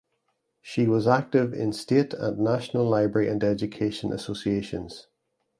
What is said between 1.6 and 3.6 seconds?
state and national library and